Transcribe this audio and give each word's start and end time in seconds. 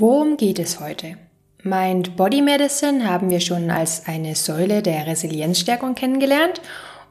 Worum 0.00 0.36
geht 0.36 0.60
es 0.60 0.78
heute? 0.78 1.16
Mind 1.64 2.14
Body 2.14 2.40
Medicine 2.40 3.10
haben 3.10 3.30
wir 3.30 3.40
schon 3.40 3.68
als 3.68 4.06
eine 4.06 4.36
Säule 4.36 4.80
der 4.80 5.08
Resilienzstärkung 5.08 5.96
kennengelernt 5.96 6.60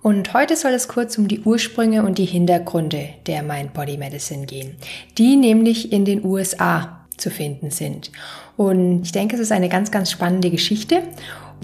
und 0.02 0.34
heute 0.34 0.56
soll 0.56 0.72
es 0.72 0.88
kurz 0.88 1.18
um 1.18 1.28
die 1.28 1.42
Ursprünge 1.42 2.06
und 2.06 2.18
die 2.18 2.24
Hintergründe 2.24 3.10
der 3.26 3.44
Mind 3.44 3.74
Body 3.74 3.98
Medicine 3.98 4.46
gehen, 4.46 4.78
die 5.18 5.36
nämlich 5.36 5.92
in 5.92 6.06
den 6.06 6.24
USA 6.24 7.06
zu 7.18 7.30
finden 7.30 7.72
sind. 7.72 8.10
Und 8.56 9.02
ich 9.04 9.12
denke, 9.12 9.36
es 9.36 9.42
ist 9.42 9.52
eine 9.52 9.68
ganz, 9.68 9.92
ganz 9.92 10.10
spannende 10.10 10.50
Geschichte 10.50 11.04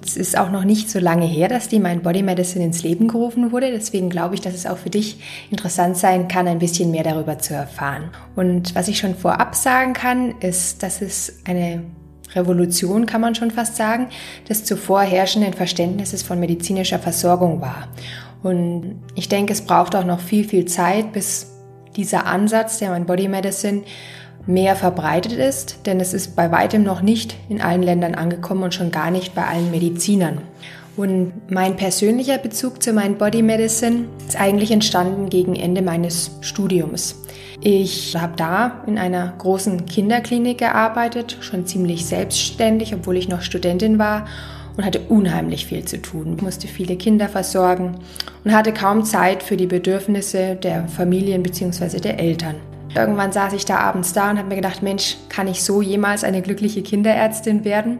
es 0.02 0.18
ist 0.18 0.38
auch 0.38 0.52
noch 0.52 0.64
nicht 0.64 0.90
so 0.90 1.00
lange 1.00 1.26
her, 1.26 1.48
dass 1.48 1.68
die 1.68 1.80
Mind 1.80 2.04
Body 2.04 2.24
Medicine 2.24 2.66
ins 2.66 2.84
Leben 2.84 3.08
gerufen 3.08 3.52
wurde. 3.52 3.72
Deswegen 3.72 4.10
glaube 4.10 4.36
ich, 4.36 4.42
dass 4.42 4.54
es 4.54 4.66
auch 4.66 4.78
für 4.78 4.90
dich 4.90 5.20
interessant 5.50 5.98
sein 5.98 6.28
kann, 6.28 6.48
ein 6.48 6.60
bisschen 6.60 6.92
mehr 6.92 7.04
darüber 7.04 7.40
zu 7.40 7.54
erfahren. 7.54 8.10
Und 8.36 8.76
was 8.76 8.88
ich 8.88 8.98
schon 8.98 9.16
vorab 9.16 9.56
sagen 9.56 9.94
kann, 9.94 10.36
ist, 10.40 10.84
dass 10.84 11.02
es 11.02 11.40
eine 11.46 11.84
Revolution, 12.36 13.06
kann 13.06 13.22
man 13.22 13.36
schon 13.36 13.52
fast 13.52 13.76
sagen, 13.76 14.08
des 14.50 14.66
zuvor 14.66 15.02
herrschenden 15.02 15.54
Verständnisses 15.54 16.24
von 16.24 16.40
medizinischer 16.40 17.00
Versorgung 17.00 17.62
war. 17.62 17.88
Und 18.42 19.02
ich 19.16 19.30
denke, 19.30 19.54
es 19.54 19.62
braucht 19.62 19.96
auch 19.96 20.06
noch 20.06 20.20
viel, 20.20 20.44
viel 20.44 20.66
Zeit, 20.66 21.14
bis 21.14 21.48
dieser 21.96 22.26
Ansatz 22.26 22.80
der 22.80 22.92
Mind 22.92 23.08
Body 23.08 23.28
Medicine 23.28 23.84
mehr 24.46 24.76
verbreitet 24.76 25.34
ist, 25.34 25.86
denn 25.86 26.00
es 26.00 26.14
ist 26.14 26.36
bei 26.36 26.52
weitem 26.52 26.84
noch 26.84 27.02
nicht 27.02 27.36
in 27.50 27.62
allen 27.62 27.84
Ländern 27.84 28.16
angekommen 28.16 28.64
und 28.64 28.74
schon 28.74 28.92
gar 28.92 29.12
nicht 29.12 29.36
bei 29.36 29.46
allen 29.46 29.72
Medizinern. 29.72 30.40
Und 30.96 31.50
mein 31.50 31.76
persönlicher 31.76 32.38
Bezug 32.38 32.84
zu 32.84 32.94
Mind 32.94 33.18
Body 33.18 33.42
Medicine 33.42 34.06
ist 34.28 34.40
eigentlich 34.40 34.70
entstanden 34.70 35.30
gegen 35.30 35.56
Ende 35.56 35.82
meines 35.82 36.32
Studiums. 36.42 37.16
Ich 37.62 38.16
habe 38.16 38.34
da 38.36 38.84
in 38.86 38.98
einer 38.98 39.34
großen 39.38 39.86
Kinderklinik 39.86 40.60
gearbeitet, 40.60 41.38
schon 41.42 41.66
ziemlich 41.66 42.06
selbstständig, 42.06 42.94
obwohl 42.94 43.18
ich 43.18 43.30
noch 43.30 43.42
Studentin 43.42 43.98
war 43.98 44.26
und 44.76 44.86
hatte 44.86 45.00
unheimlich 45.00 45.66
viel 45.66 45.86
zu 45.86 46.02
tun. 46.02 46.36
Ich 46.36 46.44
musste 46.44 46.68
viele 46.68 46.96
Kinder 46.96 47.30
versorgen 47.30 47.96
und 48.44 48.54
hatte 48.54 48.74
kaum 48.74 49.04
Zeit 49.04 49.42
für 49.42 49.58
die 49.58 49.68
Bedürfnisse 49.68 50.56
der 50.56 50.88
Familien 50.88 51.42
bzw. 51.42 52.00
der 52.00 52.20
Eltern. 52.20 52.56
Irgendwann 52.96 53.32
saß 53.32 53.54
ich 53.54 53.66
da 53.66 53.78
abends 53.78 54.14
da 54.14 54.30
und 54.30 54.38
habe 54.38 54.50
mir 54.50 54.56
gedacht, 54.56 54.84
Mensch, 54.84 55.18
kann 55.30 55.48
ich 55.48 55.64
so 55.64 55.82
jemals 55.82 56.24
eine 56.24 56.42
glückliche 56.42 56.84
Kinderärztin 56.84 57.66
werden? 57.66 58.00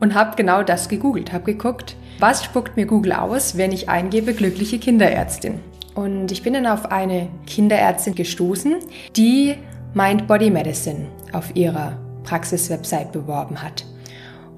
Und 0.00 0.14
habe 0.14 0.36
genau 0.36 0.62
das 0.62 0.88
gegoogelt, 0.88 1.32
habe 1.32 1.52
geguckt, 1.52 1.96
was 2.18 2.44
spuckt 2.44 2.76
mir 2.76 2.86
Google 2.86 3.12
aus, 3.12 3.56
wenn 3.56 3.72
ich 3.72 3.88
eingebe 3.88 4.34
glückliche 4.34 4.78
Kinderärztin. 4.78 5.60
Und 5.94 6.30
ich 6.30 6.42
bin 6.42 6.52
dann 6.52 6.66
auf 6.66 6.92
eine 6.92 7.28
Kinderärztin 7.46 8.14
gestoßen, 8.14 8.76
die 9.16 9.56
Mind 9.94 10.28
Body 10.28 10.50
Medicine 10.50 11.06
auf 11.32 11.56
ihrer 11.56 11.96
Praxiswebsite 12.22 13.08
beworben 13.12 13.62
hat. 13.62 13.84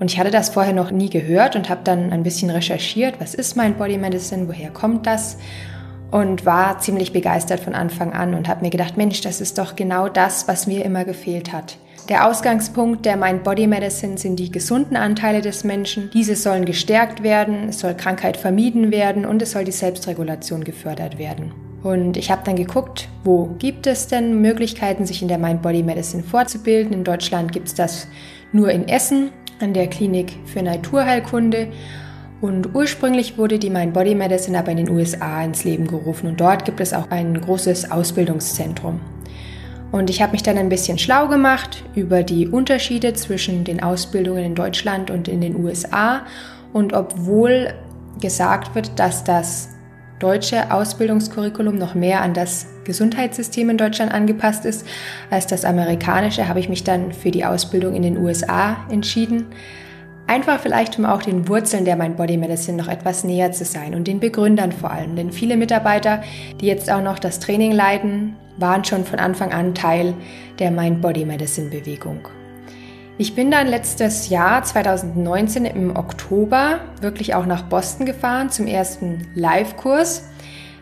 Und 0.01 0.11
ich 0.11 0.19
hatte 0.19 0.31
das 0.31 0.49
vorher 0.49 0.73
noch 0.73 0.91
nie 0.91 1.11
gehört 1.11 1.57
und 1.57 1.69
habe 1.69 1.83
dann 1.85 2.11
ein 2.13 2.23
bisschen 2.23 2.51
recherchiert, 2.51 3.21
was 3.21 3.35
ist 3.35 3.57
Mind 3.57 3.79
Body 3.79 3.99
Medicine, 3.99 4.49
woher 4.49 4.71
kommt 4.71 5.07
das 5.07 5.37
und 6.11 6.45
war 6.47 6.79
ziemlich 6.79 7.13
begeistert 7.13 7.61
von 7.61 7.75
Anfang 7.75 8.13
an 8.13 8.35
und 8.35 8.49
habe 8.49 8.65
mir 8.65 8.71
gedacht, 8.71 8.97
Mensch, 8.97 9.21
das 9.21 9.41
ist 9.41 9.59
doch 9.59 9.77
genau 9.77 10.09
das, 10.09 10.49
was 10.49 10.67
mir 10.67 10.85
immer 10.85 11.05
gefehlt 11.05 11.53
hat. 11.53 11.77
Der 12.09 12.27
Ausgangspunkt 12.27 13.07
der 13.07 13.17
Mind 13.17 13.45
Body 13.45 13.69
Medicine 13.69 14.19
sind 14.19 14.37
die 14.41 14.51
gesunden 14.51 14.97
Anteile 14.97 15.43
des 15.43 15.63
Menschen. 15.63 16.11
Diese 16.13 16.35
sollen 16.35 16.65
gestärkt 16.65 17.23
werden, 17.23 17.69
es 17.69 17.79
soll 17.79 17.95
Krankheit 17.95 18.37
vermieden 18.37 18.91
werden 18.91 19.25
und 19.25 19.41
es 19.43 19.53
soll 19.53 19.63
die 19.63 19.71
Selbstregulation 19.71 20.65
gefördert 20.65 21.19
werden. 21.19 21.53
Und 21.83 22.17
ich 22.17 22.31
habe 22.31 22.43
dann 22.45 22.57
geguckt, 22.57 23.09
wo 23.23 23.47
gibt 23.59 23.87
es 23.87 24.09
denn 24.09 24.41
Möglichkeiten, 24.41 25.07
sich 25.07 25.23
in 25.23 25.29
der 25.29 25.39
Mind 25.39 25.63
Body 25.63 25.83
Medicine 25.83 26.23
fortzubilden. 26.23 26.93
In 26.93 27.05
Deutschland 27.05 27.53
gibt 27.53 27.69
es 27.69 27.75
das 27.75 28.09
nur 28.53 28.71
in 28.71 28.89
Essen 28.89 29.31
an 29.61 29.73
der 29.73 29.87
Klinik 29.87 30.37
für 30.47 30.63
Naturheilkunde. 30.63 31.69
Und 32.41 32.75
ursprünglich 32.75 33.37
wurde 33.37 33.59
die 33.59 33.71
Mind 33.71 33.93
Body 33.93 34.15
Medicine 34.15 34.59
aber 34.59 34.71
in 34.71 34.79
den 34.79 34.91
USA 34.91 35.43
ins 35.43 35.65
Leben 35.65 35.87
gerufen 35.87 36.27
und 36.27 36.41
dort 36.41 36.65
gibt 36.65 36.81
es 36.81 36.95
auch 36.95 37.11
ein 37.11 37.39
großes 37.39 37.91
Ausbildungszentrum. 37.91 39.01
Und 39.93 40.09
ich 40.09 40.23
habe 40.23 40.33
mich 40.33 40.43
dann 40.43 40.57
ein 40.57 40.69
bisschen 40.69 40.99
schlau 40.99 41.29
gemacht 41.29 41.83
über 41.95 42.23
die 42.23 42.47
Unterschiede 42.47 43.13
zwischen 43.15 43.65
den 43.65 43.83
Ausbildungen 43.83 44.45
in 44.45 44.55
Deutschland 44.55 45.11
und 45.11 45.27
in 45.27 45.41
den 45.41 45.57
USA. 45.57 46.23
Und 46.73 46.93
obwohl 46.93 47.75
gesagt 48.21 48.75
wird, 48.75 48.99
dass 48.99 49.25
das 49.25 49.71
deutsche 50.21 50.71
Ausbildungskurriculum 50.71 51.77
noch 51.77 51.95
mehr 51.95 52.21
an 52.23 52.35
das 52.35 52.67
Gesundheitssystem 52.85 53.71
in 53.71 53.79
Deutschland 53.79 54.13
angepasst 54.13 54.65
ist 54.65 54.87
als 55.31 55.47
das 55.47 55.65
amerikanische, 55.65 56.47
habe 56.47 56.61
ich 56.61 56.69
mich 56.69 56.85
dann 56.85 57.13
für 57.13 57.31
die 57.31 57.45
Ausbildung 57.45 57.95
in 57.95 58.03
den 58.03 58.17
USA 58.19 58.77
entschieden. 58.91 59.47
Einfach 60.31 60.61
vielleicht, 60.61 60.97
um 60.97 61.07
auch 61.07 61.23
den 61.23 61.49
Wurzeln 61.49 61.85
der 61.85 61.97
Mind 61.97 62.17
Body 62.17 62.37
Medicine 62.37 62.81
noch 62.81 62.87
etwas 62.87 63.25
näher 63.25 63.51
zu 63.51 63.65
sein 63.65 63.97
und 63.97 64.07
den 64.07 64.21
Begründern 64.21 64.71
vor 64.71 64.93
allem. 64.93 65.17
Denn 65.17 65.33
viele 65.33 65.57
Mitarbeiter, 65.57 66.23
die 66.61 66.67
jetzt 66.67 66.89
auch 66.89 67.03
noch 67.03 67.19
das 67.19 67.41
Training 67.41 67.73
leiten, 67.73 68.37
waren 68.57 68.85
schon 68.85 69.05
von 69.05 69.19
Anfang 69.19 69.53
an 69.53 69.75
Teil 69.75 70.15
der 70.61 70.71
Mind 70.71 71.03
Body 71.03 71.25
Medicine 71.25 71.69
Bewegung. 71.69 72.29
Ich 73.19 73.35
bin 73.35 73.51
dann 73.51 73.67
letztes 73.67 74.29
Jahr 74.29 74.63
2019 74.63 75.65
im 75.65 75.97
Oktober 75.97 76.79
wirklich 77.01 77.35
auch 77.35 77.47
nach 77.47 77.63
Boston 77.63 78.07
gefahren 78.07 78.51
zum 78.51 78.69
ersten 78.69 79.27
Live-Kurs. 79.35 80.29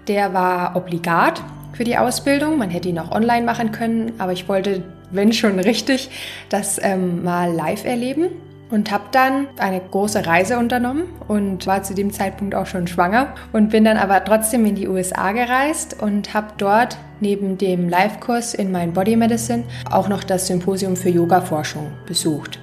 Der 0.09 0.35
war 0.35 0.77
obligat 0.77 1.43
für 1.73 1.85
die 1.85 1.97
Ausbildung. 1.97 2.59
Man 2.59 2.69
hätte 2.69 2.91
ihn 2.91 2.99
auch 2.99 3.13
online 3.13 3.47
machen 3.47 3.73
können, 3.73 4.13
aber 4.19 4.33
ich 4.33 4.47
wollte, 4.47 4.83
wenn 5.11 5.33
schon 5.33 5.59
richtig, 5.59 6.11
das 6.51 6.79
ähm, 6.83 7.25
mal 7.25 7.51
live 7.51 7.87
erleben 7.87 8.29
und 8.71 8.91
habe 8.91 9.05
dann 9.13 9.49
eine 9.59 9.81
große 9.81 10.27
Reise 10.27 10.59
unternommen 10.59 11.05
und 11.27 11.67
war 11.67 11.83
zu 11.83 11.95
dem 11.95 12.13
Zeitpunkt 12.13 12.55
auch 12.55 12.67
schon 12.67 12.87
schwanger 12.87 13.35
und 13.53 13.71
bin 13.71 13.85
dann 13.85 13.97
aber 13.97 14.25
trotzdem 14.25 14.67
in 14.67 14.75
die 14.75 14.89
USA 14.89 15.33
gereist 15.33 16.01
und 16.01 16.35
habe 16.35 16.49
dort 16.59 16.99
neben 17.21 17.59
dem 17.59 17.89
Live-Kurs 17.89 18.55
in 18.55 18.71
Mind 18.71 18.95
Body 18.95 19.17
Medicine 19.17 19.65
auch 19.91 20.09
noch 20.09 20.25
das 20.25 20.47
Symposium 20.47 20.97
für 20.97 21.09
Yoga-Forschung 21.09 21.93
besucht. 22.07 22.61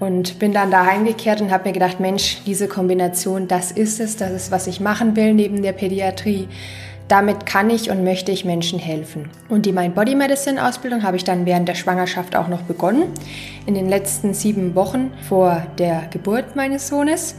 Und 0.00 0.38
bin 0.38 0.52
dann 0.52 0.70
da 0.70 0.86
heimgekehrt 0.86 1.40
und 1.40 1.50
habe 1.50 1.68
mir 1.68 1.72
gedacht, 1.72 1.98
Mensch, 1.98 2.42
diese 2.46 2.68
Kombination, 2.68 3.48
das 3.48 3.72
ist 3.72 3.98
es, 3.98 4.16
das 4.16 4.30
ist, 4.30 4.50
was 4.52 4.68
ich 4.68 4.78
machen 4.78 5.16
will 5.16 5.34
neben 5.34 5.60
der 5.60 5.72
Pädiatrie. 5.72 6.48
Damit 7.08 7.46
kann 7.46 7.70
ich 7.70 7.90
und 7.90 8.04
möchte 8.04 8.32
ich 8.32 8.44
Menschen 8.44 8.78
helfen. 8.78 9.30
Und 9.48 9.64
die 9.64 9.72
Mind 9.72 9.94
Body 9.94 10.14
Medicine 10.14 10.66
Ausbildung 10.66 11.02
habe 11.02 11.16
ich 11.16 11.24
dann 11.24 11.46
während 11.46 11.66
der 11.66 11.74
Schwangerschaft 11.74 12.36
auch 12.36 12.48
noch 12.48 12.62
begonnen, 12.62 13.04
in 13.64 13.74
den 13.74 13.88
letzten 13.88 14.34
sieben 14.34 14.74
Wochen 14.74 15.10
vor 15.26 15.66
der 15.78 16.02
Geburt 16.10 16.54
meines 16.54 16.88
Sohnes 16.88 17.34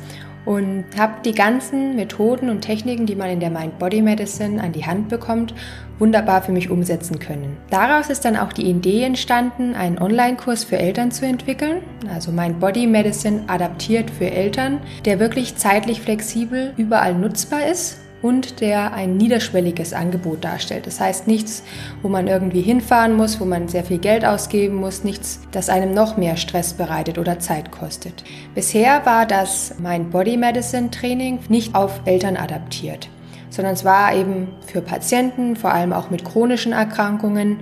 und 0.45 0.85
habe 0.97 1.21
die 1.23 1.33
ganzen 1.33 1.95
Methoden 1.95 2.49
und 2.49 2.61
Techniken, 2.61 3.05
die 3.05 3.15
man 3.15 3.29
in 3.29 3.39
der 3.39 3.51
Mind 3.51 3.77
Body 3.77 4.01
Medicine 4.01 4.59
an 4.63 4.71
die 4.71 4.87
Hand 4.87 5.07
bekommt, 5.09 5.53
wunderbar 5.99 6.41
für 6.41 6.51
mich 6.51 6.71
umsetzen 6.71 7.19
können. 7.19 7.55
Daraus 7.69 8.09
ist 8.09 8.25
dann 8.25 8.37
auch 8.37 8.53
die 8.53 8.67
Idee 8.67 9.03
entstanden, 9.03 9.75
einen 9.75 9.99
Online-Kurs 9.99 10.63
für 10.63 10.79
Eltern 10.79 11.11
zu 11.11 11.27
entwickeln, 11.27 11.83
also 12.11 12.31
Mind 12.31 12.59
Body 12.59 12.87
Medicine 12.87 13.43
adaptiert 13.45 14.09
für 14.09 14.31
Eltern, 14.31 14.79
der 15.05 15.19
wirklich 15.19 15.57
zeitlich 15.57 16.01
flexibel 16.01 16.73
überall 16.77 17.13
nutzbar 17.13 17.67
ist 17.67 17.99
und 18.21 18.61
der 18.61 18.93
ein 18.93 19.17
niederschwelliges 19.17 19.93
Angebot 19.93 20.43
darstellt. 20.43 20.87
Das 20.87 20.99
heißt 20.99 21.27
nichts, 21.27 21.63
wo 22.01 22.09
man 22.09 22.27
irgendwie 22.27 22.61
hinfahren 22.61 23.15
muss, 23.15 23.39
wo 23.39 23.45
man 23.45 23.67
sehr 23.67 23.83
viel 23.83 23.99
Geld 23.99 24.25
ausgeben 24.25 24.75
muss, 24.75 25.03
nichts, 25.03 25.41
das 25.51 25.69
einem 25.69 25.93
noch 25.93 26.17
mehr 26.17 26.37
Stress 26.37 26.73
bereitet 26.73 27.17
oder 27.17 27.39
Zeit 27.39 27.71
kostet. 27.71 28.23
Bisher 28.55 29.05
war 29.05 29.25
das 29.25 29.75
Mind 29.79 30.11
Body 30.11 30.37
Medicine 30.37 30.89
Training 30.91 31.39
nicht 31.49 31.75
auf 31.75 32.01
Eltern 32.05 32.37
adaptiert, 32.37 33.09
sondern 33.49 33.73
es 33.73 33.85
war 33.85 34.13
eben 34.13 34.49
für 34.65 34.81
Patienten, 34.81 35.55
vor 35.55 35.73
allem 35.73 35.93
auch 35.93 36.09
mit 36.09 36.25
chronischen 36.25 36.73
Erkrankungen 36.73 37.57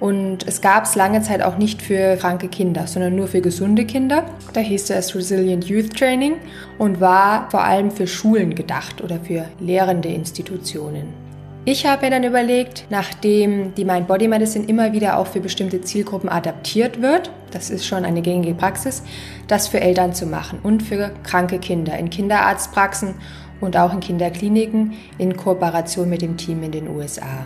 und 0.00 0.48
es 0.48 0.62
gab 0.62 0.84
es 0.84 0.94
lange 0.94 1.20
Zeit 1.20 1.42
auch 1.42 1.58
nicht 1.58 1.82
für 1.82 2.16
kranke 2.16 2.48
Kinder, 2.48 2.86
sondern 2.86 3.14
nur 3.14 3.28
für 3.28 3.42
gesunde 3.42 3.84
Kinder. 3.84 4.24
Da 4.54 4.60
hieß 4.60 4.90
es 4.90 5.14
Resilient 5.14 5.66
Youth 5.66 5.94
Training 5.94 6.36
und 6.78 7.00
war 7.00 7.50
vor 7.50 7.62
allem 7.62 7.90
für 7.90 8.06
Schulen 8.06 8.54
gedacht 8.54 9.02
oder 9.02 9.20
für 9.20 9.44
lehrende 9.60 10.08
Institutionen. 10.08 11.30
Ich 11.66 11.84
habe 11.84 12.06
mir 12.06 12.10
dann 12.10 12.24
überlegt, 12.24 12.86
nachdem 12.88 13.74
die 13.74 13.84
Mind 13.84 14.08
Body 14.08 14.26
Medicine 14.26 14.64
immer 14.64 14.94
wieder 14.94 15.18
auch 15.18 15.26
für 15.26 15.40
bestimmte 15.40 15.82
Zielgruppen 15.82 16.30
adaptiert 16.30 17.02
wird, 17.02 17.30
das 17.50 17.68
ist 17.68 17.86
schon 17.86 18.06
eine 18.06 18.22
gängige 18.22 18.54
Praxis, 18.54 19.02
das 19.46 19.68
für 19.68 19.80
Eltern 19.80 20.14
zu 20.14 20.24
machen 20.24 20.60
und 20.62 20.82
für 20.82 21.12
kranke 21.22 21.58
Kinder 21.58 21.98
in 21.98 22.08
Kinderarztpraxen 22.08 23.16
und 23.60 23.76
auch 23.76 23.92
in 23.92 24.00
Kinderkliniken 24.00 24.94
in 25.18 25.36
Kooperation 25.36 26.08
mit 26.08 26.22
dem 26.22 26.38
Team 26.38 26.62
in 26.62 26.72
den 26.72 26.88
USA. 26.88 27.44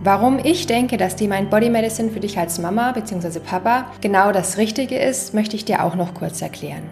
Warum 0.00 0.38
ich 0.42 0.66
denke, 0.66 0.96
dass 0.96 1.16
die 1.16 1.26
Mind 1.26 1.50
Body 1.50 1.70
Medicine 1.70 2.10
für 2.10 2.20
dich 2.20 2.38
als 2.38 2.60
Mama 2.60 2.92
bzw. 2.92 3.40
Papa 3.40 3.86
genau 4.00 4.30
das 4.30 4.56
Richtige 4.56 4.96
ist, 4.96 5.34
möchte 5.34 5.56
ich 5.56 5.64
dir 5.64 5.82
auch 5.82 5.96
noch 5.96 6.14
kurz 6.14 6.40
erklären. 6.40 6.84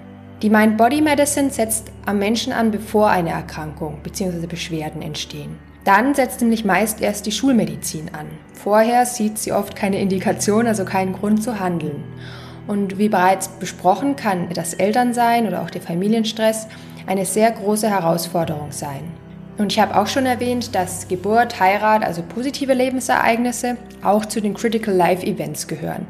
Die 0.43 0.51
Mind 0.51 0.77
Body 0.77 1.01
Medicine 1.01 1.51
setzt 1.51 1.93
am 2.05 2.19
Menschen 2.19 2.53
an, 2.53 2.73
bevor 2.73 3.09
eine 3.09 3.31
Erkrankung 3.31 3.99
bzw. 4.03 4.47
Beschwerden 4.49 5.03
entstehen. 5.03 5.57
Dann 5.85 6.17
setzt 6.17 6.41
nämlich 6.41 6.65
meist 6.65 7.01
erst 7.01 7.27
die 7.27 7.33
Schulmedizin 7.33 8.11
an. 8.13 8.27
Vorher 8.55 9.07
sieht 9.07 9.39
sie 9.39 9.53
oft 9.53 9.77
keine 9.77 10.01
Indikation, 10.01 10.67
also 10.67 10.85
keinen 10.85 11.13
Grund 11.13 11.45
zu 11.45 11.61
handeln. 11.61 12.03
Und 12.67 12.99
wie 12.99 13.09
bereits 13.09 13.47
besprochen, 13.47 14.17
kann 14.17 14.49
das 14.53 14.75
Elternsein 14.75 15.47
oder 15.47 15.63
auch 15.63 15.71
der 15.71 15.81
Familienstress 15.81 16.67
eine 17.07 17.25
sehr 17.25 17.53
große 17.53 17.89
Herausforderung 17.89 18.73
sein. 18.73 19.05
Und 19.59 19.73
ich 19.73 19.81
habe 19.81 19.97
auch 19.97 20.07
schon 20.07 20.27
erwähnt, 20.27 20.75
dass 20.75 21.09
Geburt, 21.09 21.59
Heirat, 21.61 22.05
also 22.05 22.23
positive 22.23 22.75
Lebensereignisse, 22.75 23.77
auch 24.03 24.27
zu 24.27 24.41
den 24.41 24.55
Critical 24.55 24.95
Life 24.95 25.27
Events 25.27 25.67
gehören. 25.67 26.07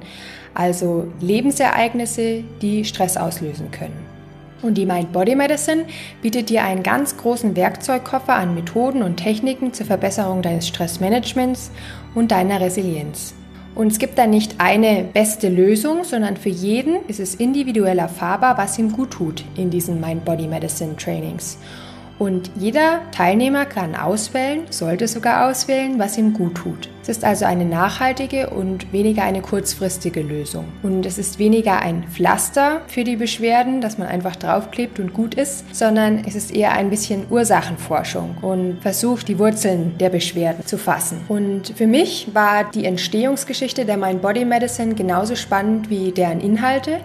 Also 0.54 1.06
Lebensereignisse, 1.20 2.43
die 2.60 2.84
Stress 2.84 3.16
auslösen 3.16 3.70
können. 3.70 4.16
Und 4.62 4.78
die 4.78 4.87
Mind 4.87 5.12
Body 5.12 5.37
Medicine 5.37 5.84
bietet 6.22 6.48
dir 6.48 6.64
einen 6.64 6.82
ganz 6.82 7.16
großen 7.16 7.54
Werkzeugkoffer 7.54 8.34
an 8.34 8.54
Methoden 8.54 9.02
und 9.02 9.19
Techniken 9.19 9.72
zur 9.72 9.87
Verbesserung 9.87 10.42
deines 10.42 10.66
Stressmanagements 10.66 11.70
und 12.14 12.32
deiner 12.32 12.60
Resilienz. 12.60 13.34
Und 13.75 13.92
es 13.92 13.99
gibt 13.99 14.16
da 14.16 14.26
nicht 14.26 14.54
eine 14.58 15.04
beste 15.04 15.50
Lösung, 15.50 16.02
sondern 16.02 16.38
für 16.38 16.49
jeden 16.49 17.04
ist 17.08 17.20
es 17.20 17.34
individuell 17.34 17.99
erfahrbar, 17.99 18.56
was 18.56 18.78
ihm 18.78 18.90
gut 18.90 19.10
tut 19.10 19.44
in 19.56 19.69
diesen 19.69 20.00
Mind 20.00 20.25
Body 20.25 20.49
Medicine 20.49 20.96
Trainings. 20.96 21.58
Und 22.18 22.50
jeder 22.56 23.00
Teilnehmer 23.12 23.66
kann 23.66 23.94
auswählen, 23.94 24.62
sollte 24.70 25.06
sogar 25.06 25.48
auswählen, 25.48 25.98
was 25.98 26.16
ihm 26.16 26.32
gut 26.32 26.54
tut. 26.54 26.88
Es 27.02 27.08
ist 27.18 27.24
also 27.24 27.44
eine 27.44 27.64
nachhaltige 27.64 28.50
und 28.50 28.92
weniger 28.92 29.22
eine 29.22 29.40
kurzfristige 29.40 30.22
Lösung. 30.22 30.64
Und 30.82 31.06
es 31.06 31.18
ist 31.18 31.38
weniger 31.38 31.78
ein 31.80 32.02
Pflaster 32.10 32.80
für 32.88 33.04
die 33.04 33.14
Beschwerden, 33.14 33.80
dass 33.80 33.96
man 33.96 34.08
einfach 34.08 34.34
draufklebt 34.34 34.98
und 34.98 35.12
gut 35.12 35.34
ist, 35.34 35.72
sondern 35.72 36.24
es 36.26 36.34
ist 36.34 36.52
eher 36.52 36.72
ein 36.72 36.90
bisschen 36.90 37.26
Ursachenforschung 37.30 38.36
und 38.42 38.78
versucht, 38.80 39.28
die 39.28 39.38
Wurzeln 39.38 39.96
der 39.98 40.08
Beschwerden 40.08 40.66
zu 40.66 40.78
fassen. 40.78 41.20
Und 41.28 41.68
für 41.76 41.86
mich 41.86 42.34
war 42.34 42.64
die 42.64 42.86
Entstehungsgeschichte 42.86 43.84
der 43.84 43.98
Mind 43.98 44.20
Body 44.20 44.44
Medicine 44.44 44.94
genauso 44.94 45.36
spannend 45.36 45.90
wie 45.90 46.10
deren 46.10 46.40
Inhalte 46.40 46.98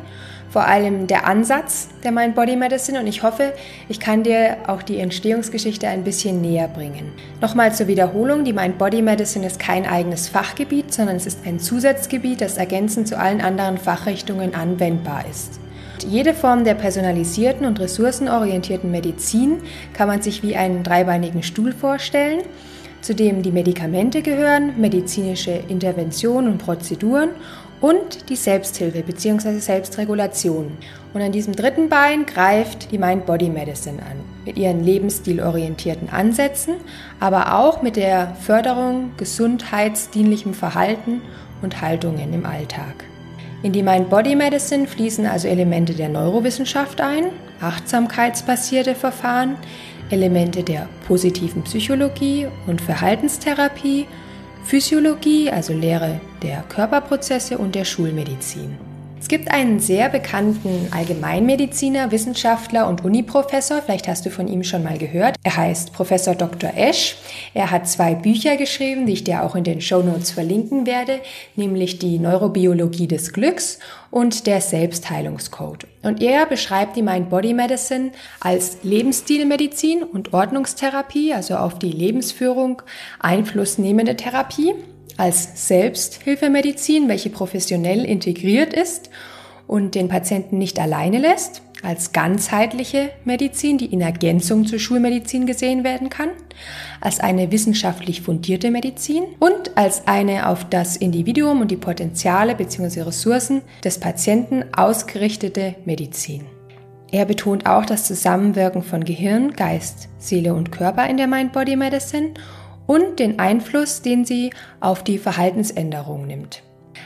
vor 0.52 0.68
allem 0.68 1.08
der 1.08 1.26
Ansatz 1.26 1.88
der 2.04 2.12
Mind 2.12 2.36
Body 2.36 2.58
Medicine 2.58 3.00
und 3.00 3.08
ich 3.08 3.24
hoffe, 3.24 3.54
ich 3.88 4.02
kann 4.02 4.24
dir 4.24 4.58
auch 4.68 4.84
die 4.84 5.00
Entstehungsgeschichte 5.00 5.88
ein 5.88 6.04
bisschen 6.04 6.42
näher 6.42 6.68
bringen. 6.68 7.14
Nochmal 7.40 7.74
zur 7.74 7.88
Wiederholung, 7.88 8.44
die 8.44 8.52
Mind 8.52 8.78
Body 8.78 9.02
Medicine 9.02 9.48
ist 9.48 9.60
kein 9.60 9.86
eigenes 9.86 10.28
Fachgebiet, 10.28 10.94
sondern 10.94 11.16
es 11.16 11.26
ist 11.26 11.46
ein 11.46 11.60
Zusatzgebiet, 11.60 12.42
das 12.42 12.58
ergänzend 12.58 13.08
zu 13.08 13.18
allen 13.18 13.40
anderen 13.40 13.78
Fachrichtungen 13.78 14.54
anwendbar 14.54 15.24
ist. 15.32 15.62
Jede 16.06 16.34
Form 16.34 16.66
der 16.66 16.74
personalisierten 16.74 17.66
und 17.66 17.80
ressourcenorientierten 17.80 18.92
Medizin 18.92 19.60
kann 19.94 20.08
man 20.08 20.22
sich 20.22 20.44
wie 20.44 20.56
einen 20.58 20.84
dreibeinigen 20.84 21.44
Stuhl 21.44 21.72
vorstellen, 21.72 22.42
zu 23.02 23.16
dem 23.16 23.42
die 23.42 23.52
Medikamente 23.52 24.22
gehören, 24.22 24.80
medizinische 24.80 25.52
Interventionen 25.68 26.52
und 26.52 26.58
Prozeduren 26.60 27.30
und 27.82 28.30
die 28.30 28.36
Selbsthilfe 28.36 29.02
bzw. 29.02 29.60
Selbstregulation. 29.60 30.78
Und 31.14 31.22
an 31.22 31.32
diesem 31.32 31.56
dritten 31.56 31.90
Bein 31.90 32.26
greift 32.26 32.92
die 32.92 33.00
Mind-Body 33.00 33.50
Medicine 33.50 34.00
an, 34.00 34.18
mit 34.46 34.58
ihren 34.58 34.84
lebensstilorientierten 34.84 36.10
Ansätzen, 36.10 36.76
aber 37.20 37.56
auch 37.58 37.82
mit 37.82 37.96
der 37.96 38.36
Förderung 38.40 39.12
gesundheitsdienlichem 39.18 40.54
Verhalten 40.54 41.22
und 41.62 41.82
Haltungen 41.82 42.34
im 42.34 42.46
Alltag. 42.46 43.06
In 43.64 43.74
die 43.74 43.84
Mind-Body 43.84 44.36
Medicine 44.36 44.88
fließen 44.88 45.26
also 45.26 45.48
Elemente 45.48 45.94
der 45.94 46.10
Neurowissenschaft 46.10 47.02
ein, 47.02 47.26
achtsamkeitsbasierte 47.60 48.96
Verfahren, 48.96 49.56
Elemente 50.12 50.64
der 50.64 50.88
positiven 51.08 51.64
Psychologie 51.64 52.48
und 52.68 52.82
Verhaltenstherapie 52.82 54.08
Physiologie, 54.64 55.50
also 55.50 55.74
Lehre 55.74 56.22
der 56.44 56.64
Körperprozesse 56.70 57.58
und 57.58 57.74
der 57.76 57.86
Schulmedizin. 57.86 58.91
Es 59.32 59.38
gibt 59.38 59.54
einen 59.54 59.80
sehr 59.80 60.10
bekannten 60.10 60.90
Allgemeinmediziner, 60.92 62.12
Wissenschaftler 62.12 62.90
und 62.90 63.06
Uniprofessor, 63.06 63.82
vielleicht 63.82 64.10
hast 64.10 64.26
du 64.26 64.30
von 64.30 64.50
ihm 64.50 64.62
schon 64.62 64.84
mal 64.84 64.98
gehört. 64.98 65.38
Er 65.42 65.56
heißt 65.56 65.94
Professor 65.94 66.36
Dr. 66.36 66.72
Esch. 66.76 67.16
Er 67.54 67.72
hat 67.72 67.88
zwei 67.88 68.14
Bücher 68.14 68.58
geschrieben, 68.58 69.06
die 69.06 69.14
ich 69.14 69.24
dir 69.24 69.44
auch 69.44 69.56
in 69.56 69.64
den 69.64 69.80
Show 69.80 70.02
Notes 70.02 70.32
verlinken 70.32 70.86
werde, 70.86 71.22
nämlich 71.56 71.98
die 71.98 72.20
Neurobiologie 72.20 73.08
des 73.08 73.32
Glücks 73.32 73.80
und 74.10 74.48
der 74.48 74.60
Selbstheilungscode. 74.60 75.88
Und 76.04 76.22
er 76.22 76.46
beschreibt 76.46 76.98
die 76.98 77.02
Mind-Body 77.02 77.54
Medicine 77.54 78.12
als 78.42 78.80
Lebensstilmedizin 78.84 80.04
und 80.04 80.34
Ordnungstherapie, 80.34 81.34
also 81.34 81.56
auf 81.56 81.80
die 81.80 81.94
Lebensführung 81.94 82.82
Einfluss 83.22 83.78
nehmende 83.78 84.18
Therapie 84.18 84.74
als 85.18 85.68
Selbsthilfemedizin, 85.68 87.08
welche 87.08 87.30
professionell 87.30 88.06
integriert 88.06 88.74
ist 88.74 89.10
und 89.68 89.96
den 89.96 90.08
Patienten 90.08 90.58
nicht 90.58 90.80
alleine 90.80 91.20
lässt, 91.20 91.62
als 91.84 92.12
ganzheitliche 92.12 93.10
Medizin, 93.26 93.78
die 93.78 93.88
in 93.88 94.02
Ergänzung 94.02 94.66
zur 94.66 94.80
Schulmedizin 94.80 95.46
gesehen 95.46 95.84
werden 95.84 96.10
kann, 96.10 96.30
als 97.00 97.20
eine 97.20 97.52
wissenschaftlich 97.52 98.22
fundierte 98.22 98.70
Medizin 98.70 99.24
und 99.40 99.78
als 99.78 100.08
eine 100.08 100.48
auf 100.48 100.66
das 100.70 100.98
Individuum 100.98 101.62
und 101.62 101.72
die 101.72 101.78
Potenziale 101.78 102.56
bzw. 102.56 103.02
Ressourcen 103.02 103.62
des 103.84 104.00
Patienten 104.00 104.66
ausgerichtete 104.76 105.76
Medizin. 105.86 106.46
Er 107.12 107.26
betont 107.26 107.66
auch 107.66 107.86
das 107.86 108.06
Zusammenwirken 108.06 108.84
von 108.84 109.04
Gehirn, 109.04 109.52
Geist, 109.52 110.08
Seele 110.18 110.54
und 110.54 110.72
Körper 110.72 111.10
in 111.10 111.18
der 111.18 111.28
Mind-Body 111.28 111.76
Medicine 111.76 112.34
und 112.92 113.20
den 113.20 113.40
Einfluss, 113.40 114.02
den 114.02 114.26
sie 114.26 114.50
auf 114.82 115.02
die 115.02 115.18
Verhaltensänderung 115.18 116.28
nimmt. 116.28 116.62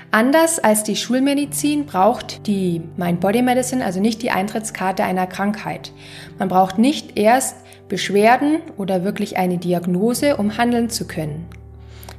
Anders 0.09 0.57
als 0.57 0.81
die 0.81 0.95
Schulmedizin 0.95 1.85
braucht 1.85 2.47
die 2.47 2.81
Mind-Body 2.97 3.43
Medicine 3.43 3.85
also 3.85 3.99
nicht 3.99 4.23
die 4.23 4.31
Eintrittskarte 4.31 5.03
einer 5.03 5.27
Krankheit. 5.27 5.91
Man 6.39 6.47
braucht 6.47 6.79
nicht 6.79 7.19
erst 7.19 7.57
Beschwerden 7.87 8.61
oder 8.77 9.03
wirklich 9.03 9.37
eine 9.37 9.59
Diagnose, 9.59 10.37
um 10.37 10.57
handeln 10.57 10.89
zu 10.89 11.05
können. 11.05 11.45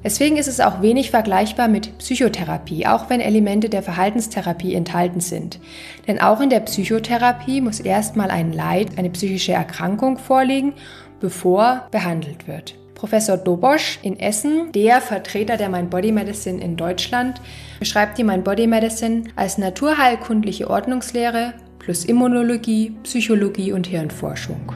Deswegen 0.04 0.36
ist 0.36 0.46
es 0.46 0.60
auch 0.60 0.80
wenig 0.80 1.10
vergleichbar 1.10 1.66
mit 1.66 1.98
Psychotherapie, 1.98 2.86
auch 2.86 3.10
wenn 3.10 3.18
Elemente 3.18 3.68
der 3.68 3.82
Verhaltenstherapie 3.82 4.76
enthalten 4.76 5.18
sind. 5.18 5.58
Denn 6.06 6.20
auch 6.20 6.40
in 6.40 6.50
der 6.50 6.60
Psychotherapie 6.60 7.60
muss 7.60 7.80
erstmal 7.80 8.30
ein 8.30 8.52
Leid, 8.52 8.90
eine 8.96 9.10
psychische 9.10 9.54
Erkrankung 9.54 10.18
vorliegen, 10.18 10.74
bevor 11.18 11.88
behandelt 11.90 12.46
wird. 12.46 12.76
Professor 12.96 13.36
Dobosch 13.36 13.98
in 14.02 14.18
Essen, 14.18 14.72
der 14.72 15.02
Vertreter 15.02 15.58
der 15.58 15.68
Mind 15.68 15.90
Body 15.90 16.12
Medicine 16.12 16.62
in 16.62 16.76
Deutschland, 16.76 17.42
beschreibt 17.78 18.16
die 18.16 18.24
Mind 18.24 18.42
Body 18.42 18.66
Medicine 18.66 19.24
als 19.36 19.58
naturheilkundliche 19.58 20.68
Ordnungslehre 20.68 21.52
plus 21.78 22.06
Immunologie, 22.06 22.96
Psychologie 23.02 23.72
und 23.72 23.86
Hirnforschung. 23.86 24.72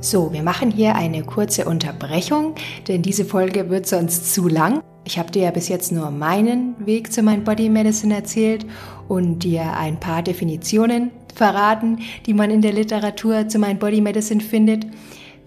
So, 0.00 0.32
wir 0.32 0.44
machen 0.44 0.70
hier 0.70 0.94
eine 0.94 1.24
kurze 1.24 1.64
Unterbrechung, 1.64 2.54
denn 2.86 3.02
diese 3.02 3.24
Folge 3.24 3.68
wird 3.68 3.86
sonst 3.86 4.32
zu 4.32 4.46
lang. 4.46 4.80
Ich 5.04 5.18
habe 5.18 5.32
dir 5.32 5.42
ja 5.42 5.50
bis 5.50 5.68
jetzt 5.68 5.90
nur 5.90 6.10
meinen 6.10 6.76
Weg 6.86 7.12
zu 7.12 7.20
Mind 7.22 7.44
Body 7.44 7.68
Medicine 7.68 8.14
erzählt 8.14 8.64
und 9.08 9.40
dir 9.40 9.76
ein 9.76 9.98
paar 9.98 10.22
Definitionen 10.22 11.10
verraten, 11.34 11.98
die 12.26 12.34
man 12.34 12.50
in 12.50 12.62
der 12.62 12.72
Literatur 12.72 13.48
zu 13.48 13.58
Mind 13.58 13.80
Body 13.80 14.00
Medicine 14.00 14.40
findet. 14.40 14.86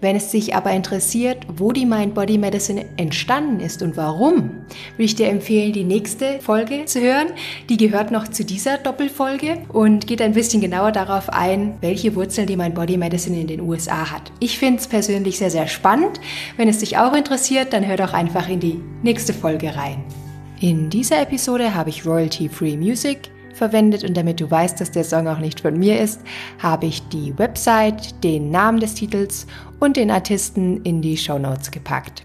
Wenn 0.00 0.16
es 0.16 0.30
dich 0.30 0.54
aber 0.54 0.70
interessiert, 0.72 1.46
wo 1.56 1.72
die 1.72 1.86
Mind 1.86 2.14
Body 2.14 2.36
Medicine 2.36 2.84
entstanden 2.96 3.60
ist 3.60 3.82
und 3.82 3.96
warum, 3.96 4.50
würde 4.96 5.04
ich 5.04 5.14
dir 5.14 5.28
empfehlen, 5.28 5.72
die 5.72 5.84
nächste 5.84 6.40
Folge 6.40 6.84
zu 6.84 7.00
hören. 7.00 7.28
Die 7.70 7.76
gehört 7.76 8.10
noch 8.10 8.28
zu 8.28 8.44
dieser 8.44 8.76
Doppelfolge 8.76 9.62
und 9.72 10.06
geht 10.06 10.20
ein 10.20 10.34
bisschen 10.34 10.60
genauer 10.60 10.92
darauf 10.92 11.30
ein, 11.30 11.78
welche 11.80 12.14
Wurzeln 12.14 12.46
die 12.46 12.56
Mind 12.56 12.74
Body 12.74 12.96
Medicine 12.96 13.40
in 13.40 13.46
den 13.46 13.60
USA 13.60 14.10
hat. 14.10 14.30
Ich 14.40 14.58
finde 14.58 14.80
es 14.80 14.86
persönlich 14.86 15.38
sehr, 15.38 15.50
sehr 15.50 15.68
spannend. 15.68 16.20
Wenn 16.56 16.68
es 16.68 16.78
dich 16.78 16.98
auch 16.98 17.14
interessiert, 17.14 17.72
dann 17.72 17.86
hör 17.86 17.96
doch 17.96 18.12
einfach 18.12 18.48
in 18.48 18.60
die 18.60 18.80
nächste 19.02 19.32
Folge 19.32 19.74
rein. 19.74 20.04
In 20.60 20.90
dieser 20.90 21.20
Episode 21.20 21.74
habe 21.74 21.90
ich 21.90 22.06
Royalty 22.06 22.48
Free 22.48 22.76
Music 22.76 23.30
verwendet 23.54 24.04
und 24.04 24.16
damit 24.16 24.40
du 24.40 24.50
weißt, 24.50 24.80
dass 24.80 24.90
der 24.90 25.04
Song 25.04 25.28
auch 25.28 25.38
nicht 25.38 25.60
von 25.60 25.78
mir 25.78 26.00
ist, 26.00 26.20
habe 26.58 26.86
ich 26.86 27.06
die 27.08 27.36
Website, 27.38 28.22
den 28.24 28.50
Namen 28.50 28.80
des 28.80 28.94
Titels 28.94 29.46
und 29.80 29.96
den 29.96 30.10
Artisten 30.10 30.82
in 30.82 31.02
die 31.02 31.16
Show 31.16 31.38
Notes 31.38 31.70
gepackt. 31.70 32.24